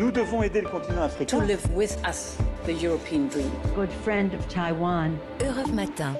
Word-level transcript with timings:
Nous 0.00 0.10
devons 0.10 0.42
aider 0.42 0.60
le 0.60 0.68
continent 0.68 1.02
africain. 1.02 1.38
To 1.38 1.44
live 1.44 1.64
with 1.76 1.96
us, 2.04 2.36
the 2.64 2.82
European 2.82 3.28
dream. 3.28 3.50
Good 3.76 3.90
friend 4.02 4.34
of 4.34 4.48
Taiwan. 4.48 5.12
Europe 5.40 5.72
Matin. 5.72 6.16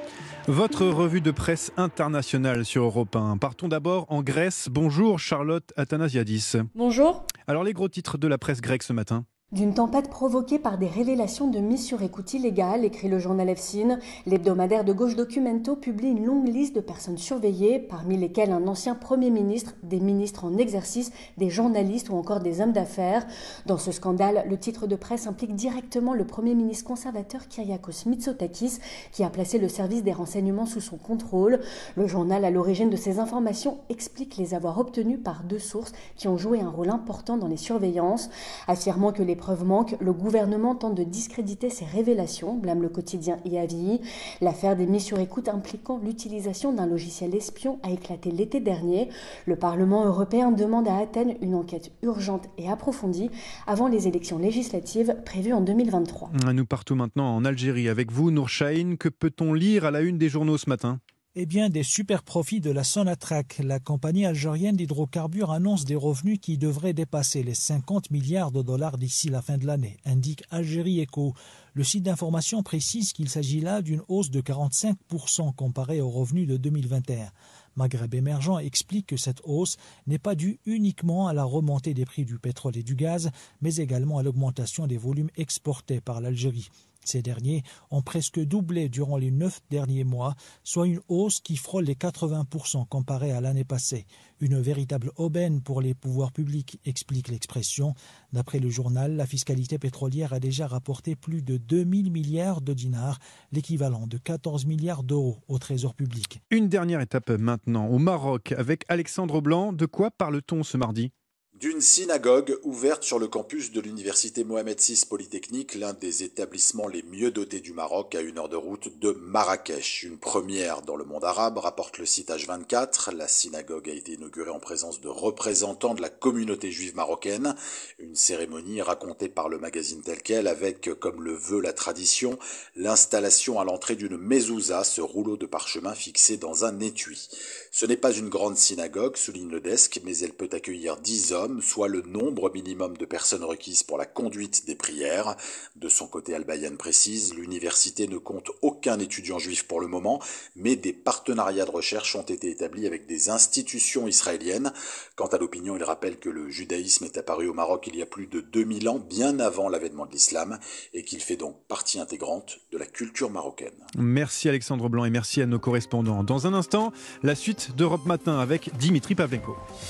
Votre 0.46 0.86
revue 0.86 1.20
de 1.20 1.32
presse 1.32 1.72
internationale 1.76 2.64
sur 2.64 2.84
Europe 2.84 3.16
1. 3.16 3.38
Partons 3.38 3.66
d'abord 3.66 4.06
en 4.08 4.22
Grèce. 4.22 4.68
Bonjour 4.70 5.18
Charlotte 5.18 5.72
Athanasiadis. 5.76 6.52
Bonjour. 6.76 7.24
Alors 7.48 7.64
les 7.64 7.72
gros 7.72 7.88
titres 7.88 8.18
de 8.18 8.28
la 8.28 8.38
presse 8.38 8.60
grecque 8.60 8.84
ce 8.84 8.92
matin 8.92 9.24
d'une 9.52 9.74
tempête 9.74 10.10
provoquée 10.10 10.58
par 10.58 10.76
des 10.76 10.88
révélations 10.88 11.46
de 11.46 11.60
mise 11.60 11.84
sur 11.84 12.02
écoute 12.02 12.34
illégale, 12.34 12.84
écrit 12.84 13.06
le 13.06 13.20
journal 13.20 13.48
EFSIN, 13.48 14.00
l'hebdomadaire 14.26 14.82
de 14.82 14.92
gauche 14.92 15.14
Documento 15.14 15.76
publie 15.76 16.08
une 16.08 16.26
longue 16.26 16.48
liste 16.48 16.74
de 16.74 16.80
personnes 16.80 17.16
surveillées, 17.16 17.78
parmi 17.78 18.16
lesquelles 18.16 18.50
un 18.50 18.66
ancien 18.66 18.96
Premier 18.96 19.30
ministre, 19.30 19.74
des 19.84 20.00
ministres 20.00 20.46
en 20.46 20.58
exercice, 20.58 21.12
des 21.36 21.48
journalistes 21.48 22.08
ou 22.08 22.16
encore 22.16 22.40
des 22.40 22.60
hommes 22.60 22.72
d'affaires. 22.72 23.24
Dans 23.66 23.78
ce 23.78 23.92
scandale, 23.92 24.44
le 24.48 24.58
titre 24.58 24.88
de 24.88 24.96
presse 24.96 25.28
implique 25.28 25.54
directement 25.54 26.12
le 26.12 26.26
Premier 26.26 26.56
ministre 26.56 26.84
conservateur 26.84 27.46
Kyriakos 27.46 28.06
Mitsotakis, 28.06 28.80
qui 29.12 29.22
a 29.22 29.30
placé 29.30 29.58
le 29.58 29.68
service 29.68 30.02
des 30.02 30.12
renseignements 30.12 30.66
sous 30.66 30.80
son 30.80 30.96
contrôle. 30.96 31.60
Le 31.94 32.08
journal, 32.08 32.44
à 32.44 32.50
l'origine 32.50 32.90
de 32.90 32.96
ces 32.96 33.20
informations, 33.20 33.78
explique 33.90 34.38
les 34.38 34.54
avoir 34.54 34.80
obtenues 34.80 35.18
par 35.18 35.44
deux 35.44 35.60
sources 35.60 35.92
qui 36.16 36.26
ont 36.26 36.36
joué 36.36 36.60
un 36.60 36.68
rôle 36.68 36.90
important 36.90 37.36
dans 37.36 37.46
les 37.46 37.56
surveillances, 37.56 38.28
affirmant 38.66 39.12
que 39.12 39.22
les 39.22 39.35
preuves 39.36 39.64
manquent, 39.64 39.96
le 40.00 40.12
gouvernement 40.12 40.74
tente 40.74 40.94
de 40.94 41.04
discréditer 41.04 41.70
ces 41.70 41.84
révélations, 41.84 42.56
blâme 42.56 42.82
le 42.82 42.88
quotidien 42.88 43.38
IAVI. 43.44 44.00
L'affaire 44.40 44.76
des 44.76 44.86
mises 44.86 45.04
sur 45.04 45.18
écoute 45.18 45.48
impliquant 45.48 46.00
l'utilisation 46.02 46.72
d'un 46.72 46.86
logiciel 46.86 47.34
espion 47.34 47.78
a 47.82 47.90
éclaté 47.90 48.30
l'été 48.30 48.60
dernier. 48.60 49.08
Le 49.46 49.56
Parlement 49.56 50.04
européen 50.04 50.50
demande 50.50 50.88
à 50.88 50.96
Athènes 50.96 51.36
une 51.40 51.54
enquête 51.54 51.92
urgente 52.02 52.48
et 52.58 52.68
approfondie 52.68 53.30
avant 53.66 53.88
les 53.88 54.08
élections 54.08 54.38
législatives 54.38 55.16
prévues 55.24 55.52
en 55.52 55.60
2023. 55.60 56.30
Nous 56.52 56.66
partons 56.66 56.96
maintenant 56.96 57.36
en 57.36 57.44
Algérie 57.44 57.88
avec 57.88 58.10
vous, 58.10 58.30
Nour 58.30 58.48
Que 58.48 59.08
peut-on 59.08 59.54
lire 59.54 59.84
à 59.84 59.90
la 59.90 60.00
une 60.00 60.18
des 60.18 60.28
journaux 60.28 60.58
ce 60.58 60.68
matin? 60.68 61.00
Eh 61.38 61.44
bien, 61.44 61.68
des 61.68 61.82
super 61.82 62.22
profits 62.22 62.62
de 62.62 62.70
la 62.70 62.82
Sonatrach. 62.82 63.58
La 63.58 63.78
compagnie 63.78 64.24
algérienne 64.24 64.74
d'hydrocarbures 64.74 65.50
annonce 65.50 65.84
des 65.84 65.94
revenus 65.94 66.38
qui 66.40 66.56
devraient 66.56 66.94
dépasser 66.94 67.42
les 67.42 67.54
50 67.54 68.10
milliards 68.10 68.52
de 68.52 68.62
dollars 68.62 68.96
d'ici 68.96 69.28
la 69.28 69.42
fin 69.42 69.58
de 69.58 69.66
l'année, 69.66 69.98
indique 70.06 70.44
Algérie 70.50 71.02
Eco. 71.02 71.34
Le 71.74 71.84
site 71.84 72.04
d'information 72.04 72.62
précise 72.62 73.12
qu'il 73.12 73.28
s'agit 73.28 73.60
là 73.60 73.82
d'une 73.82 74.00
hausse 74.08 74.30
de 74.30 74.40
45% 74.40 75.54
comparée 75.54 76.00
aux 76.00 76.08
revenus 76.08 76.48
de 76.48 76.56
2021. 76.56 77.30
Maghreb 77.76 78.14
émergent 78.14 78.58
explique 78.60 79.08
que 79.08 79.18
cette 79.18 79.42
hausse 79.44 79.76
n'est 80.06 80.18
pas 80.18 80.36
due 80.36 80.58
uniquement 80.64 81.28
à 81.28 81.34
la 81.34 81.44
remontée 81.44 81.92
des 81.92 82.06
prix 82.06 82.24
du 82.24 82.38
pétrole 82.38 82.78
et 82.78 82.82
du 82.82 82.94
gaz, 82.94 83.30
mais 83.60 83.76
également 83.76 84.16
à 84.16 84.22
l'augmentation 84.22 84.86
des 84.86 84.96
volumes 84.96 85.30
exportés 85.36 86.00
par 86.00 86.22
l'Algérie. 86.22 86.70
Ces 87.08 87.22
derniers 87.22 87.62
ont 87.90 88.02
presque 88.02 88.40
doublé 88.40 88.88
durant 88.88 89.16
les 89.16 89.30
neuf 89.30 89.60
derniers 89.70 90.04
mois, 90.04 90.34
soit 90.64 90.86
une 90.86 91.00
hausse 91.08 91.40
qui 91.40 91.56
frôle 91.56 91.84
les 91.84 91.94
80% 91.94 92.86
comparée 92.88 93.32
à 93.32 93.40
l'année 93.40 93.64
passée. 93.64 94.06
Une 94.40 94.60
véritable 94.60 95.12
aubaine 95.16 95.62
pour 95.62 95.80
les 95.80 95.94
pouvoirs 95.94 96.32
publics, 96.32 96.78
explique 96.84 97.28
l'expression. 97.28 97.94
D'après 98.32 98.58
le 98.58 98.68
journal, 98.68 99.16
la 99.16 99.26
fiscalité 99.26 99.78
pétrolière 99.78 100.32
a 100.32 100.40
déjà 100.40 100.66
rapporté 100.66 101.16
plus 101.16 101.42
de 101.42 101.56
2000 101.56 102.10
milliards 102.10 102.60
de 102.60 102.74
dinars, 102.74 103.18
l'équivalent 103.52 104.06
de 104.06 104.18
14 104.18 104.66
milliards 104.66 105.02
d'euros 105.02 105.38
au 105.48 105.58
trésor 105.58 105.94
public. 105.94 106.40
Une 106.50 106.68
dernière 106.68 107.00
étape 107.00 107.30
maintenant 107.30 107.86
au 107.86 107.98
Maroc 107.98 108.52
avec 108.52 108.84
Alexandre 108.88 109.40
Blanc. 109.40 109.72
De 109.72 109.86
quoi 109.86 110.10
parle-t-on 110.10 110.62
ce 110.62 110.76
mardi? 110.76 111.12
D'une 111.58 111.80
synagogue 111.80 112.58
ouverte 112.64 113.02
sur 113.02 113.18
le 113.18 113.28
campus 113.28 113.72
de 113.72 113.80
l'université 113.80 114.44
Mohamed 114.44 114.78
VI 114.78 115.06
Polytechnique, 115.08 115.74
l'un 115.74 115.94
des 115.94 116.22
établissements 116.22 116.86
les 116.86 117.02
mieux 117.02 117.30
dotés 117.30 117.60
du 117.60 117.72
Maroc, 117.72 118.14
à 118.14 118.20
une 118.20 118.38
heure 118.38 118.50
de 118.50 118.56
route 118.56 118.98
de 118.98 119.12
Marrakech. 119.12 120.02
Une 120.02 120.18
première 120.18 120.82
dans 120.82 120.96
le 120.96 121.04
monde 121.04 121.24
arabe, 121.24 121.56
rapporte 121.56 121.96
le 121.96 122.04
site 122.04 122.28
H24. 122.28 123.14
La 123.14 123.26
synagogue 123.26 123.88
a 123.88 123.94
été 123.94 124.12
inaugurée 124.12 124.50
en 124.50 124.58
présence 124.58 125.00
de 125.00 125.08
représentants 125.08 125.94
de 125.94 126.02
la 126.02 126.10
communauté 126.10 126.70
juive 126.70 126.94
marocaine. 126.94 127.54
Une 127.98 128.16
cérémonie 128.16 128.82
racontée 128.82 129.30
par 129.30 129.48
le 129.48 129.58
magazine 129.58 130.02
tel 130.02 130.20
quel 130.20 130.48
avec, 130.48 130.90
comme 131.00 131.22
le 131.22 131.34
veut 131.34 131.62
la 131.62 131.72
tradition, 131.72 132.38
l'installation 132.74 133.58
à 133.58 133.64
l'entrée 133.64 133.96
d'une 133.96 134.18
mezouza, 134.18 134.84
ce 134.84 135.00
rouleau 135.00 135.38
de 135.38 135.46
parchemin 135.46 135.94
fixé 135.94 136.36
dans 136.36 136.66
un 136.66 136.80
étui. 136.80 137.30
Ce 137.70 137.86
n'est 137.86 137.96
pas 137.96 138.12
une 138.12 138.28
grande 138.28 138.58
synagogue, 138.58 139.16
souligne 139.16 139.50
le 139.50 139.60
desk, 139.60 140.02
mais 140.04 140.18
elle 140.18 140.34
peut 140.34 140.50
accueillir 140.52 140.98
dix 140.98 141.32
hommes 141.32 141.45
soit 141.60 141.88
le 141.88 142.02
nombre 142.02 142.50
minimum 142.52 142.96
de 142.96 143.04
personnes 143.04 143.44
requises 143.44 143.82
pour 143.82 143.98
la 143.98 144.06
conduite 144.06 144.66
des 144.66 144.74
prières. 144.74 145.36
De 145.76 145.88
son 145.88 146.06
côté, 146.06 146.34
Al-Bayan 146.34 146.76
précise, 146.76 147.34
l'université 147.34 148.06
ne 148.06 148.18
compte 148.18 148.50
aucun 148.62 148.98
étudiant 148.98 149.38
juif 149.38 149.64
pour 149.64 149.80
le 149.80 149.86
moment, 149.86 150.20
mais 150.54 150.76
des 150.76 150.92
partenariats 150.92 151.64
de 151.64 151.70
recherche 151.70 152.16
ont 152.16 152.22
été 152.22 152.50
établis 152.50 152.86
avec 152.86 153.06
des 153.06 153.30
institutions 153.30 154.06
israéliennes. 154.06 154.72
Quant 155.16 155.26
à 155.26 155.38
l'opinion, 155.38 155.76
il 155.76 155.84
rappelle 155.84 156.18
que 156.18 156.28
le 156.28 156.48
judaïsme 156.50 157.04
est 157.04 157.18
apparu 157.18 157.48
au 157.48 157.54
Maroc 157.54 157.86
il 157.86 157.96
y 157.96 158.02
a 158.02 158.06
plus 158.06 158.26
de 158.26 158.40
2000 158.40 158.88
ans, 158.88 158.98
bien 158.98 159.38
avant 159.40 159.68
l'avènement 159.68 160.06
de 160.06 160.12
l'islam, 160.12 160.58
et 160.94 161.04
qu'il 161.04 161.20
fait 161.20 161.36
donc 161.36 161.56
partie 161.68 162.00
intégrante 162.00 162.58
de 162.72 162.78
la 162.78 162.86
culture 162.86 163.30
marocaine. 163.30 163.74
Merci 163.96 164.48
Alexandre 164.48 164.88
Blanc 164.88 165.04
et 165.04 165.10
merci 165.10 165.42
à 165.42 165.46
nos 165.46 165.58
correspondants. 165.58 166.24
Dans 166.24 166.46
un 166.46 166.54
instant, 166.54 166.92
la 167.22 167.34
suite 167.34 167.76
d'Europe 167.76 168.06
Matin 168.06 168.38
avec 168.38 168.76
Dimitri 168.76 169.14
Pavlenko. 169.14 169.56